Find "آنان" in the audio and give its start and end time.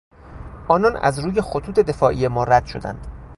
0.67-0.95